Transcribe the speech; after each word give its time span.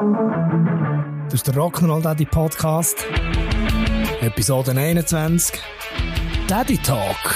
Das 0.00 1.34
ist 1.34 1.46
der 1.46 1.54
Rock'n'Roll 1.54 2.00
Daddy 2.00 2.24
Podcast. 2.24 3.04
Episode 4.22 4.70
21. 4.70 5.60
Daddy 6.48 6.78
Talk. 6.78 7.34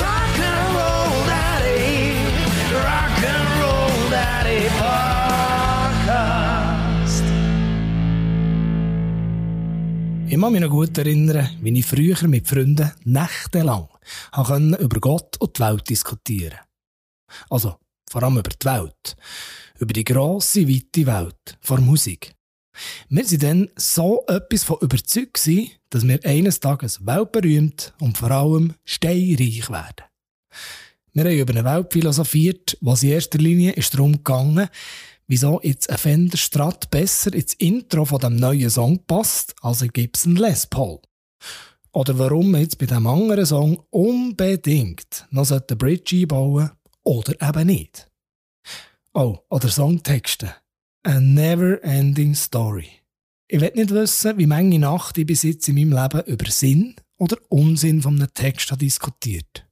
Rock'n'Roll 0.00 1.26
Daddy, 1.28 2.16
Rock'n'Roll 2.74 4.10
Daddy 4.10 4.68
Podcast. 4.80 6.34
Ich 10.26 10.40
kann 10.40 10.52
mich 10.52 10.60
noch 10.62 10.70
gut 10.70 10.98
erinnern, 10.98 11.48
wie 11.60 11.78
ich 11.78 11.86
früher 11.86 12.26
mit 12.26 12.48
Freunden 12.48 12.90
nächtelang 13.04 13.86
konnte 14.32 14.82
über 14.82 14.98
Gott 14.98 15.36
und 15.38 15.56
die 15.56 15.62
Welt 15.62 15.88
diskutieren. 15.88 16.58
Also, 17.50 17.76
vor 18.10 18.24
allem 18.24 18.38
über 18.38 18.50
die 18.50 18.66
Welt. 18.66 19.16
Über 19.78 19.92
die 19.92 20.04
grosse, 20.04 20.66
weite 20.68 21.06
Welt 21.06 21.58
vor 21.60 21.80
Musik. 21.80 22.32
Wir 23.08 23.24
waren 23.24 23.38
dann 23.40 23.70
so 23.76 24.24
etwas 24.26 24.64
von 24.64 24.78
überzeugt, 24.80 25.34
gewesen, 25.34 25.70
dass 25.90 26.06
wir 26.06 26.24
eines 26.24 26.60
Tages 26.60 27.06
weltberühmt 27.06 27.94
und 28.00 28.18
vor 28.18 28.30
allem 28.30 28.74
steinreich 28.84 29.70
werden. 29.70 30.04
Wir 31.12 31.24
haben 31.24 31.38
über 31.38 31.52
eine 31.54 31.64
Welt 31.64 31.92
philosophiert, 31.92 32.76
was 32.80 33.02
in 33.02 33.10
erster 33.10 33.38
Linie 33.38 33.72
ist 33.72 33.94
darum 33.94 34.12
gegangen, 34.12 34.68
wieso 35.26 35.60
jetzt 35.62 35.90
ein 35.90 35.98
Fender 35.98 36.36
Strat 36.36 36.90
besser 36.90 37.32
ins 37.34 37.54
Intro 37.54 38.04
von 38.04 38.20
dem 38.20 38.36
neuen 38.36 38.70
Song 38.70 39.00
passt 39.06 39.54
als 39.62 39.82
ein 39.82 39.88
Gibson 39.88 40.36
Les 40.36 40.66
Paul. 40.66 41.00
Oder 41.92 42.18
warum 42.18 42.50
man 42.50 42.60
jetzt 42.60 42.78
bei 42.78 42.86
dem 42.86 43.06
anderen 43.06 43.46
Song 43.46 43.82
unbedingt 43.90 45.26
noch 45.30 45.50
eine 45.50 45.76
Bridge 45.76 46.16
einbauen 46.16 46.70
oder 47.02 47.32
eben 47.40 47.66
nicht. 47.68 48.06
Oh, 49.18 49.38
oder 49.48 49.70
Songtexte. 49.70 50.54
A 51.02 51.18
never-ending 51.18 52.34
story. 52.34 52.86
Ich 53.48 53.62
will 53.62 53.72
nicht 53.74 53.88
wissen, 53.88 54.36
wie 54.36 54.46
manche 54.46 54.78
Nacht 54.78 55.16
ich 55.16 55.24
bis 55.24 55.42
jetzt 55.42 55.66
in 55.68 55.76
meinem 55.76 55.94
Leben 55.94 56.26
über 56.26 56.50
Sinn 56.50 56.96
oder 57.16 57.38
Unsinn 57.48 58.02
von 58.02 58.16
einem 58.16 58.34
Text 58.34 58.70
habe 58.70 58.80
diskutiert. 58.80 59.66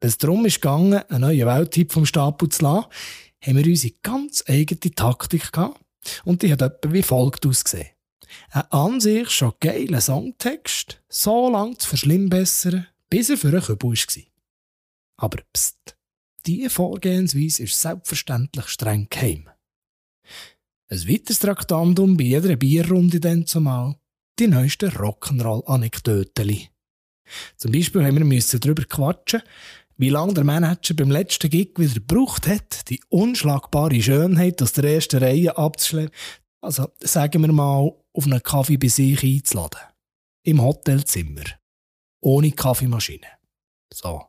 Wenn 0.00 0.08
es 0.08 0.16
darum 0.16 0.46
ist 0.46 0.62
gegangen, 0.62 1.02
einen 1.10 1.20
neuen 1.20 1.46
Welttyp 1.46 1.92
vom 1.92 2.06
Stapel 2.06 2.48
zu 2.48 2.62
lassen, 2.62 2.86
haben 3.44 3.56
wir 3.58 3.66
unsere 3.66 3.94
ganz 4.02 4.42
eigene 4.48 4.94
Taktik 4.94 5.52
gehabt 5.52 5.78
und 6.24 6.40
die 6.40 6.50
hat 6.50 6.62
etwa 6.62 6.90
wie 6.90 7.02
folgt 7.02 7.44
ausgesehen. 7.44 7.90
Ein 8.52 8.62
an 8.70 9.00
sich 9.02 9.28
schon 9.28 9.52
geiler 9.60 10.00
Songtext 10.00 11.02
so 11.10 11.50
lange 11.50 11.76
zu 11.76 11.86
verschlimmbessern, 11.86 12.86
bis 13.10 13.28
er 13.28 13.36
für 13.36 13.48
einen 13.48 13.60
Kübel 13.60 13.90
war. 13.90 14.22
Aber 15.18 15.42
pst, 15.52 15.97
diese 16.48 16.70
Vorgehensweise 16.70 17.64
ist 17.64 17.80
selbstverständlich 17.80 18.68
streng 18.68 19.06
geheim. 19.10 19.50
Ein 20.90 21.08
weiteres 21.08 21.40
Traktandum 21.40 22.16
bei 22.16 22.24
jeder 22.24 22.56
Bierrunde 22.56 23.20
dann 23.20 23.46
zumal 23.46 23.96
die 24.38 24.46
neuesten 24.46 24.90
Rock'n'Roll-Anekdoten. 24.90 26.68
Zum 27.58 27.72
Beispiel 27.72 28.02
haben 28.02 28.30
wir 28.30 28.58
darüber 28.60 28.84
quatschen, 28.84 29.42
wie 29.98 30.08
lange 30.08 30.32
der 30.32 30.44
Manager 30.44 30.94
beim 30.94 31.10
letzten 31.10 31.50
Gig 31.50 31.72
wieder 31.76 31.94
gebraucht 31.94 32.46
hat, 32.46 32.88
die 32.88 33.02
unschlagbare 33.10 34.00
Schönheit 34.00 34.62
aus 34.62 34.72
der 34.72 34.84
ersten 34.84 35.22
Reihe 35.22 35.54
abzuschleppen. 35.58 36.14
Also, 36.62 36.88
sagen 37.00 37.42
wir 37.42 37.52
mal, 37.52 37.92
auf 38.14 38.24
einen 38.24 38.42
Kaffee 38.42 38.78
bei 38.78 38.88
sich 38.88 39.22
einzuladen. 39.22 39.80
Im 40.44 40.62
Hotelzimmer. 40.62 41.44
Ohne 42.22 42.52
Kaffeemaschine. 42.52 43.26
So. 43.92 44.24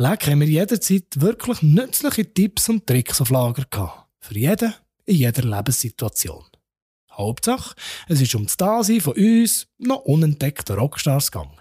Leck 0.00 0.28
haben 0.28 0.40
wir 0.40 0.46
jederzeit 0.46 1.20
wirklich 1.20 1.60
nützliche 1.60 2.24
Tipps 2.32 2.70
und 2.70 2.86
Tricks 2.86 3.20
auf 3.20 3.28
Lager 3.28 3.66
gehabt. 3.68 4.08
Für 4.20 4.34
jeden, 4.34 4.72
in 5.04 5.16
jeder 5.16 5.42
Lebenssituation. 5.42 6.46
Hauptsache, 7.12 7.74
es 8.08 8.22
ist 8.22 8.34
um 8.34 8.44
das 8.44 8.56
Dasein 8.56 9.02
von 9.02 9.12
uns 9.12 9.68
noch 9.76 10.06
unentdeckten 10.06 10.78
Rockstars 10.78 11.30
gegangen. 11.30 11.60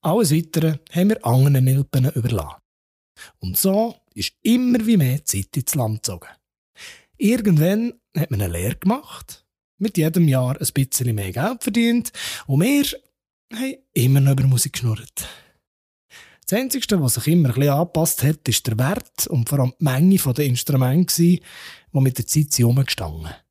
Alles 0.00 0.32
Weitere 0.32 0.78
haben 0.90 1.10
wir 1.10 1.26
anderen 1.26 1.62
Nilpen 1.62 2.10
überlassen. 2.12 2.62
Und 3.40 3.58
so 3.58 3.94
ist 4.14 4.32
immer 4.40 4.86
wie 4.86 4.96
mehr 4.96 5.22
Zeit 5.26 5.54
ins 5.54 5.74
Land 5.74 6.02
gezogen. 6.02 6.30
Irgendwann 7.18 7.92
hat 8.16 8.30
man 8.30 8.40
eine 8.40 8.54
Lehre 8.54 8.76
gemacht, 8.76 9.44
mit 9.76 9.98
jedem 9.98 10.28
Jahr 10.28 10.58
ein 10.58 10.72
bisschen 10.72 11.14
mehr 11.14 11.30
Geld 11.30 11.62
verdient 11.62 12.10
und 12.46 12.62
wir 12.62 12.86
haben 13.52 13.74
immer 13.92 14.20
noch 14.20 14.32
über 14.32 14.44
Musik 14.44 14.72
geschnurrt. 14.72 15.28
Das 16.50 16.58
Einzige, 16.58 17.00
was 17.00 17.14
sich 17.14 17.28
immer 17.28 17.50
ein 17.50 17.54
bisschen 17.54 17.72
angepasst 17.72 18.24
hat, 18.24 18.48
ist 18.48 18.66
der 18.66 18.76
Wert 18.76 19.28
und 19.28 19.48
vor 19.48 19.60
allem 19.60 19.72
die 19.78 19.84
Menge 19.84 20.16
der 20.16 20.46
Instrumente, 20.46 21.22
die 21.22 21.40
mit 21.92 22.18
der 22.18 22.26
Zeit 22.26 22.58
herumgestanden 22.58 23.26
sind. 23.26 23.44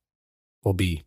Wobei, 0.62 1.02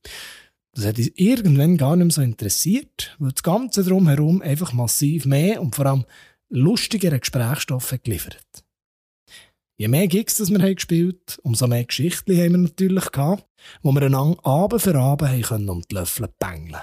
das 0.73 0.87
hat 0.87 0.97
uns 0.97 1.11
irgendwann 1.13 1.77
gar 1.77 1.95
nicht 1.95 2.05
mehr 2.05 2.11
so 2.11 2.21
interessiert, 2.23 3.15
weil 3.19 3.31
das 3.31 3.43
Ganze 3.43 3.83
drumherum 3.83 4.41
einfach 4.41 4.73
massiv 4.73 5.27
mehr 5.27 5.61
und 5.61 5.75
vor 5.75 5.85
allem 5.85 6.05
lustigere 6.49 7.19
Gesprächsstoffe 7.19 7.99
geliefert 8.01 8.37
hat. 8.37 8.65
Je 9.77 9.87
mehr 9.87 10.07
Gigs 10.07 10.37
das 10.37 10.49
wir 10.49 10.63
haben 10.63 10.73
gespielt 10.73 11.37
umso 11.43 11.67
mehr 11.67 11.85
Geschichten 11.85 12.35
haben 12.35 12.53
wir 12.53 12.57
natürlich 12.57 13.11
gehabt, 13.11 13.45
wo 13.83 13.91
wir 13.91 14.01
einander 14.01 14.43
Abend 14.43 14.81
für 14.81 14.95
Abend 14.95 15.29
haben 15.29 15.41
können 15.43 15.69
um 15.69 15.83
die 15.83 15.93
Löffel 15.93 16.27
bängeln. 16.39 16.81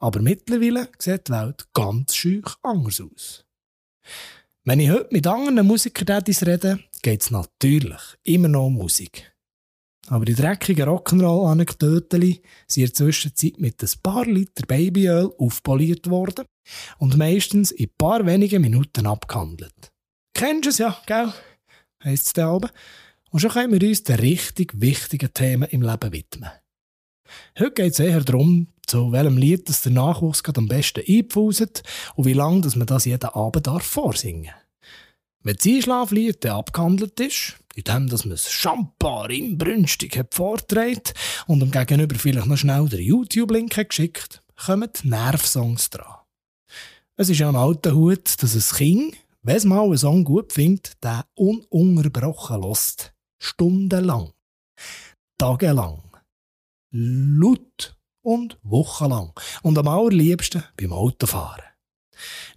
Aber 0.00 0.20
mittlerweile 0.20 0.88
sieht 0.98 1.28
die 1.28 1.32
Welt 1.32 1.68
ganz 1.72 2.16
schön 2.16 2.42
anders 2.64 3.00
aus. 3.00 3.44
Wenn 4.64 4.80
ich 4.80 4.90
heute 4.90 5.08
mit 5.10 5.26
anderen 5.26 5.66
Musikerdaddies 5.66 6.46
rede, 6.46 6.80
geht 7.02 7.22
es 7.22 7.30
natürlich 7.30 8.00
immer 8.24 8.48
noch 8.48 8.66
um 8.66 8.74
Musik. 8.74 9.32
Aber 10.08 10.24
die 10.24 10.34
dreckigen 10.34 10.88
Rock'n'Roll-Anekdoten 10.88 12.20
sind 12.20 12.40
in 12.76 12.84
der 12.84 12.94
Zwischenzeit 12.94 13.58
mit 13.58 13.82
ein 13.82 13.88
paar 14.02 14.26
Liter 14.26 14.66
Babyöl 14.66 15.32
aufpoliert 15.38 16.10
worden 16.10 16.46
und 16.98 17.16
meistens 17.16 17.70
in 17.70 17.86
ein 17.86 17.94
paar 17.96 18.26
wenigen 18.26 18.60
Minuten 18.60 19.06
abgehandelt. 19.06 19.90
Kennst 20.34 20.64
du 20.64 20.70
es 20.70 20.78
ja, 20.78 21.00
gell? 21.06 21.32
Heisst 22.02 22.26
es 22.26 22.32
da 22.32 22.52
oben. 22.52 22.70
Und 23.30 23.40
schon 23.40 23.50
können 23.50 23.80
wir 23.80 23.88
uns 23.88 24.02
den 24.02 24.16
richtig 24.16 24.80
wichtigen 24.80 25.32
Themen 25.32 25.68
im 25.68 25.82
Leben 25.82 26.12
widmen. 26.12 26.50
Heute 27.58 27.72
geht 27.72 27.92
es 27.92 28.00
eher 28.00 28.20
darum, 28.22 28.68
zu 28.90 29.12
welchem 29.12 29.36
Lied 29.36 29.68
das 29.68 29.82
der 29.82 29.92
Nachwuchs 29.92 30.42
am 30.44 30.66
besten 30.66 31.04
einpfuset 31.06 31.84
und 32.16 32.24
wie 32.24 32.32
lange 32.32 32.62
dass 32.62 32.74
man 32.74 32.88
das 32.88 33.04
jeden 33.04 33.30
Abend 33.30 33.68
darf 33.68 33.84
vorsingen 33.84 34.50
Wenn 35.44 35.54
das 35.54 35.64
Einschlaflied 35.64 36.44
dann 36.44 36.56
abgehandelt 36.56 37.20
ist, 37.20 37.56
indem 37.76 38.08
dass 38.08 38.24
man 38.24 38.34
es 38.34 38.50
Champagner 38.50 39.30
inbrünstig 39.30 40.20
vorträgt 40.32 41.14
und 41.46 41.60
dem 41.60 41.70
Gegenüber 41.70 42.16
vielleicht 42.16 42.48
noch 42.48 42.56
schnell 42.56 42.88
den 42.88 43.00
YouTube-Link 43.00 43.88
geschickt, 43.88 44.42
kommen 44.56 44.90
die 45.00 45.08
Nervsongs 45.08 45.90
dran. 45.90 46.16
Es 47.16 47.28
ist 47.28 47.38
ja 47.38 47.48
ein 47.48 47.56
alter 47.56 47.94
Hut, 47.94 48.42
dass 48.42 48.56
ein 48.56 48.76
Kind, 48.76 49.16
wenn 49.42 49.56
es 49.56 49.64
mal 49.64 49.84
einen 49.84 49.98
Song 49.98 50.24
gut 50.24 50.52
findet, 50.52 50.96
den 51.04 51.22
ununterbrochen 51.36 52.60
lässt. 52.62 53.12
Stundenlang. 53.38 54.32
Tagelang. 55.38 56.02
Laut 56.90 57.99
und 58.22 58.58
wochenlang. 58.62 59.32
Und 59.62 59.78
am 59.78 59.88
allerliebsten 59.88 60.64
beim 60.76 60.92
Autofahren. 60.92 61.64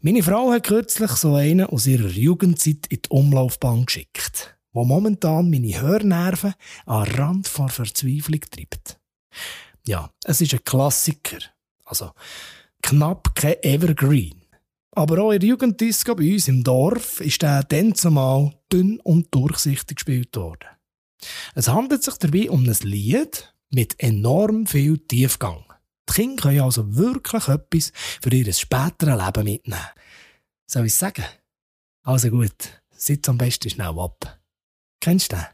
Meine 0.02 0.24
Frau 0.24 0.52
hat 0.52 0.64
kürzlich 0.64 1.12
so 1.12 1.36
einen 1.36 1.66
aus 1.66 1.88
ihrer 1.88 2.10
Jugendzeit 2.10 2.88
in 2.90 3.02
die 3.04 3.10
Umlaufbahn 3.10 3.86
geschickt, 3.86 4.58
wo 4.74 4.84
momentan 4.84 5.50
meine 5.50 5.80
Hörnerven 5.80 6.54
an 6.86 7.04
Rand 7.04 7.48
vor 7.48 7.70
Verzweiflung 7.70 8.42
treibt. 8.42 9.00
Ja, 9.88 10.10
es 10.26 10.42
ist 10.42 10.54
ein 10.54 10.64
Klassiker. 10.64 11.40
Also 11.86 12.12
knapp 12.82 13.36
kein 13.36 13.56
Evergreen. 13.62 14.42
Aber 14.92 15.24
auch 15.24 15.32
in 15.32 15.40
der 15.40 15.50
Jugenddisco 15.50 16.16
bei 16.16 16.34
uns 16.34 16.48
im 16.48 16.64
Dorf 16.64 17.20
ist 17.20 17.42
der 17.42 17.64
dann 17.64 17.96
zumal 17.96 18.54
dünn 18.72 19.00
und 19.00 19.34
durchsichtig 19.34 19.98
gespielt 19.98 20.36
worden. 20.36 20.68
Es 21.56 21.68
handelt 21.68 22.04
sich 22.04 22.16
dabei 22.16 22.50
um 22.50 22.64
ein 22.64 22.78
Lied 22.82 23.54
mit 23.74 24.00
enorm 24.00 24.66
viel 24.66 24.98
Tiefgang. 25.00 25.64
Die 26.10 26.14
Kinder 26.14 26.44
können 26.44 26.62
also 26.62 26.96
wirklich 26.96 27.48
etwas 27.48 27.92
für 28.22 28.34
ihr 28.34 28.52
späteres 28.54 29.26
Leben 29.26 29.44
mitnehmen. 29.44 29.82
Soll 30.68 30.86
ich 30.86 30.94
sagen? 30.94 31.26
Also 32.04 32.30
gut, 32.30 32.82
sitz 32.92 33.30
am 33.30 33.38
besten 33.38 33.70
schnell 33.70 33.98
ab. 34.00 34.40
Kennst 35.00 35.32
du 35.32 35.38
den? 35.38 35.46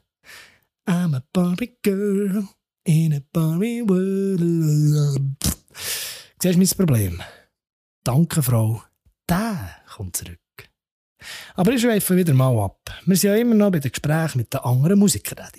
I'm 0.88 1.16
a 1.16 1.24
Barbie 1.34 1.78
girl 1.82 2.48
in 2.84 3.14
a 3.14 3.20
Barbie 3.32 3.84
world. 3.88 5.22
Siehst 6.42 6.56
du 6.56 6.58
mein 6.58 6.88
Problem? 6.88 7.22
Danke, 8.04 8.42
Frau. 8.42 8.82
Der 9.30 9.70
kommt 9.96 10.16
zurück. 10.16 10.40
Aber 11.56 11.74
ich 11.74 11.82
schweife 11.82 12.16
wieder 12.16 12.34
mal 12.34 12.58
ab. 12.60 12.90
Wir 13.06 13.16
sind 13.16 13.30
ja 13.30 13.36
immer 13.36 13.56
noch 13.56 13.72
bei 13.72 13.80
den 13.80 13.92
Gesprächen 13.92 14.40
mit 14.40 14.54
den 14.54 14.62
anderen 14.62 14.98
Musikern. 14.98 15.50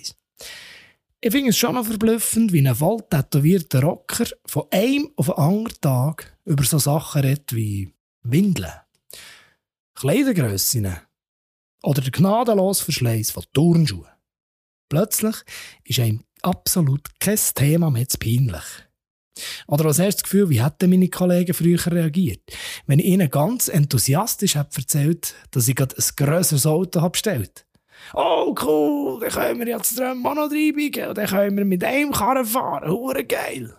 Ich 1.23 1.31
finde 1.31 1.51
es 1.51 1.57
schon 1.57 1.75
noch 1.75 1.85
verblüffend, 1.85 2.51
wie 2.51 2.67
ein 2.67 2.73
voll 2.73 3.03
tätowierter 3.07 3.83
Rocker 3.83 4.25
von 4.43 4.63
einem 4.71 5.11
auf 5.17 5.27
den 5.27 5.35
anderen 5.35 5.79
Tag 5.79 6.35
über 6.45 6.63
so 6.63 6.79
Sachen 6.79 7.21
redet 7.21 7.53
wie 7.53 7.93
Windeln, 8.23 8.71
Kleidergrössen 9.93 10.97
oder 11.83 12.01
der 12.01 12.09
gnadenlose 12.09 12.83
Verschleiß 12.83 13.29
von 13.29 13.43
Turnschuhen. 13.53 14.09
Plötzlich 14.89 15.35
ist 15.83 15.99
einem 15.99 16.23
absolut 16.41 17.07
kein 17.19 17.37
Thema 17.53 17.91
mehr 17.91 18.07
zu 18.07 18.17
peinlich. 18.17 18.65
Oder 19.67 19.85
als 19.85 19.99
erstes 19.99 20.23
Gefühl, 20.23 20.49
wie 20.49 20.63
hätten 20.63 20.89
meine 20.89 21.07
Kollegen 21.07 21.53
früher 21.53 21.85
reagiert, 21.85 22.41
wenn 22.87 22.97
ich 22.97 23.05
ihnen 23.05 23.29
ganz 23.29 23.67
enthusiastisch 23.67 24.55
habe 24.55 24.69
erzählt, 24.75 25.35
dass 25.51 25.67
ich 25.67 25.75
gerade 25.75 25.95
ein 25.95 26.03
grösseres 26.15 26.65
Auto 26.65 27.01
habe 27.01 27.11
bestellt. 27.11 27.67
Oh 28.13 28.55
cool, 28.61 29.19
dann 29.19 29.29
können 29.31 29.65
wir 29.65 29.77
auch 29.77 30.35
noch 30.35 30.51
reinbiegen 30.51 31.09
und 31.09 31.17
dann 31.17 31.27
können 31.27 31.57
wir 31.57 31.65
mit 31.65 31.83
einem 31.83 32.11
Karren 32.11 32.45
fahren. 32.45 32.91
Hure 32.91 33.23
geil. 33.23 33.75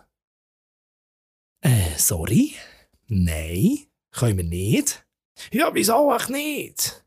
Äh, 1.61 1.97
sorry? 1.97 2.55
Nein, 3.07 3.79
können 4.11 4.37
wir 4.37 4.43
nicht. 4.43 5.05
Ja, 5.51 5.73
wieso 5.73 6.11
auch 6.11 6.27
nicht? 6.29 7.05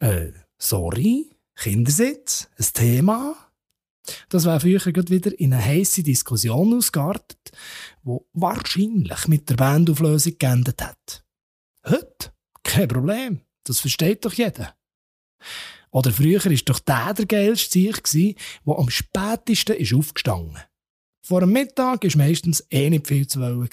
Äh, 0.00 0.32
sorry? 0.58 1.30
Kindersitz? 1.56 2.48
Ein 2.58 2.66
Thema? 2.72 3.36
Das 4.28 4.44
wäre 4.44 4.60
früher 4.60 4.84
wieder 4.84 5.38
in 5.38 5.52
eine 5.52 5.64
heisse 5.64 6.02
Diskussion 6.02 6.74
ausgeartet, 6.74 7.52
die 8.02 8.18
wahrscheinlich 8.32 9.28
mit 9.28 9.48
der 9.50 9.56
Bandauflösung 9.56 10.36
geendet 10.38 10.82
hat. 10.82 11.24
Heute? 11.86 12.32
Kein 12.62 12.88
Problem. 12.88 13.40
Das 13.64 13.80
versteht 13.80 14.24
doch 14.24 14.32
jeder. 14.32 14.74
Oder 15.92 16.12
früher 16.12 16.44
war 16.44 16.52
doch 16.52 16.78
der 16.78 17.14
der 17.14 17.26
geilste 17.26 17.70
Sieg, 17.70 18.36
der 18.66 18.78
am 18.78 18.90
spätesten 18.90 19.76
ist 19.76 19.94
aufgestanden 19.94 20.58
Vor 21.26 21.40
dem 21.40 21.52
Mittag 21.52 22.04
war 22.04 22.16
meistens 22.16 22.64
eh 22.70 22.88
nicht 22.90 23.06
viel 23.06 23.26
zu 23.26 23.40
wollen. 23.40 23.68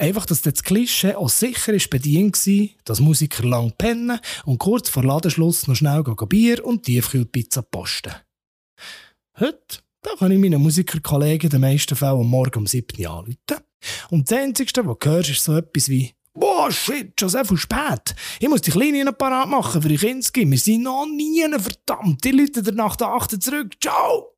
Einfach, 0.00 0.26
dass 0.26 0.42
das 0.42 0.62
Klischee 0.62 1.14
auch 1.14 1.28
sicher 1.28 1.72
ist 1.72 1.90
bedient 1.90 2.36
war, 2.46 2.68
dass 2.84 3.00
Musiker 3.00 3.44
lang 3.44 3.72
pennen 3.76 4.20
und 4.44 4.58
kurz 4.58 4.88
vor 4.88 5.02
Ladenschluss 5.02 5.66
noch 5.66 5.74
schnell 5.74 6.04
Bier 6.28 6.64
und 6.64 6.84
Tiefkühlpizza 6.84 7.62
posten. 7.62 8.14
Heute 9.40 9.80
da 10.02 10.10
kann 10.16 10.30
ich 10.30 10.38
meinen 10.38 10.62
Musikerkollegen 10.62 11.50
den 11.50 11.60
meisten 11.60 11.96
Fällen 11.96 12.20
am 12.20 12.28
Morgen 12.28 12.60
um 12.60 12.66
7 12.66 13.04
Uhr 13.04 13.10
anrufen. 13.10 13.36
Und 14.10 14.30
das 14.30 14.38
Einzige, 14.38 14.86
was 14.86 14.98
du 14.98 15.10
hörst, 15.10 15.30
ist 15.30 15.44
so 15.44 15.56
etwas 15.56 15.88
wie 15.88 16.12
Boah, 16.38 16.70
shit, 16.70 17.18
schon 17.18 17.28
so 17.28 17.44
viel 17.44 17.56
spät. 17.56 18.14
Ich 18.38 18.48
muss 18.48 18.62
die 18.62 18.70
Kleinen 18.70 19.12
parat 19.16 19.48
machen 19.48 19.82
für 19.82 19.88
die 19.88 19.96
Kinski. 19.96 20.48
Wir 20.48 20.58
sind 20.58 20.82
noch 20.82 21.06
nie, 21.06 21.44
verdammt. 21.58 22.22
Die 22.24 22.30
Leute 22.30 22.62
der 22.62 22.74
nach 22.74 22.96
der 22.96 23.08
8 23.08 23.42
zurück. 23.42 23.74
Ciao! 23.80 24.36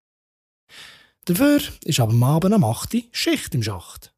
Dafür 1.27 1.61
ist 1.85 2.01
aber 2.01 2.13
am 2.13 2.23
Abend 2.23 2.55
um 2.55 2.65
8 2.65 2.95
Uhr 2.95 3.03
Schicht 3.13 3.55
im 3.55 3.63
Schacht. 3.63 4.15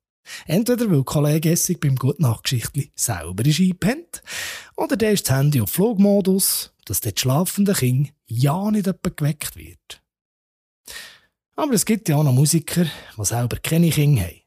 Entweder 0.46 0.90
weil 0.90 1.02
Kollege 1.02 1.50
Essig 1.50 1.80
beim 1.80 1.96
Gutnachtgeschichtli 1.96 2.92
selber 2.94 3.44
ist 3.44 3.60
oder 4.76 4.96
der 4.96 5.12
ist 5.12 5.28
das 5.28 5.36
Handy 5.36 5.60
auf 5.60 5.70
Flugmodus, 5.70 6.72
dass 6.84 7.00
das 7.00 7.14
schlafende 7.16 7.74
Kind 7.74 8.12
ja 8.26 8.70
nicht 8.70 8.86
etwa 8.86 9.10
geweckt 9.10 9.56
wird. 9.56 10.02
Aber 11.56 11.72
es 11.72 11.84
gibt 11.84 12.08
ja 12.08 12.16
auch 12.16 12.22
noch 12.22 12.32
Musiker, 12.32 12.86
die 13.16 13.24
selber 13.24 13.58
keine 13.58 13.90
Kinder 13.90 14.22
haben. 14.22 14.41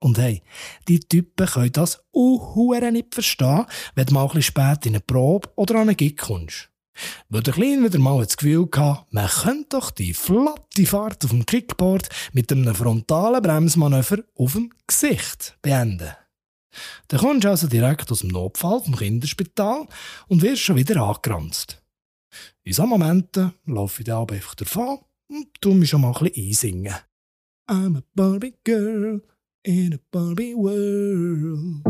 Und 0.00 0.18
hey, 0.18 0.42
die 0.86 1.00
Typen 1.00 1.46
können 1.46 1.72
das 1.72 2.00
auch 2.12 2.80
nicht 2.90 3.14
verstehen, 3.14 3.66
wenn 3.94 4.06
du 4.06 4.14
mal 4.14 4.22
ein 4.22 4.28
bisschen 4.28 4.42
spät 4.42 4.86
in 4.86 4.94
eine 4.94 5.00
Probe 5.00 5.48
oder 5.56 5.76
an 5.76 5.88
einen 5.88 5.96
Gig 5.96 6.16
kommst. 6.16 6.70
Weil 7.28 7.42
der 7.42 7.54
Klein 7.54 7.84
wieder 7.84 7.98
mal 7.98 8.24
das 8.24 8.36
Gefühl 8.36 8.68
hatte, 8.74 9.06
man 9.10 9.28
könnte 9.28 9.68
doch 9.70 9.90
die 9.90 10.14
flotte 10.14 10.86
Fahrt 10.86 11.24
auf 11.24 11.30
dem 11.30 11.46
Kickboard 11.46 12.08
mit 12.32 12.50
einem 12.52 12.74
frontalen 12.74 13.42
Bremsmanöver 13.42 14.18
auf 14.36 14.52
dem 14.52 14.72
Gesicht 14.86 15.56
beenden. 15.62 16.10
Dann 17.08 17.20
kommst 17.20 17.44
du 17.44 17.50
also 17.50 17.66
direkt 17.66 18.10
aus 18.10 18.20
dem 18.20 18.30
Notfall 18.30 18.80
vom 18.82 18.96
Kinderspital 18.96 19.86
und 20.28 20.42
wirst 20.42 20.62
schon 20.62 20.76
wieder 20.76 21.02
angeranzt. 21.02 21.82
In 22.64 22.72
solchen 22.72 22.90
Momenten 22.90 23.54
laufe 23.66 24.02
ich 24.02 24.06
dann 24.06 24.28
einfach 24.28 24.54
davon 24.54 24.98
und 25.28 25.48
tu 25.60 25.74
mich 25.74 25.90
schon 25.90 26.02
mal 26.02 26.14
ein 26.14 26.24
bisschen 26.24 26.46
einsingen. 26.46 26.94
I'm 27.68 27.98
a 27.98 28.02
Barbie 28.14 28.54
girl 28.64 29.22
in 29.68 29.92
a 29.92 29.98
Barbie 30.10 30.54
world. 30.54 31.84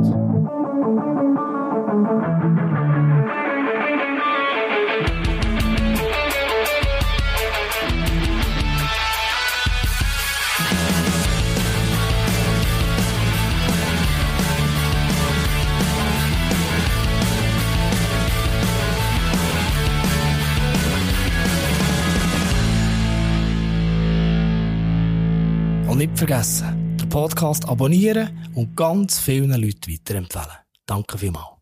Und 25.87 25.99
nicht 25.99 26.19
vergessen, 26.19 26.78
Podcast 27.09 27.69
abonnieren 27.69 28.31
und 28.55 28.77
ganz 28.77 29.19
vielen 29.19 29.51
Leuten 29.51 29.93
weiterempfehlen. 29.93 30.59
Danke 30.87 31.19
vielmals. 31.19 31.58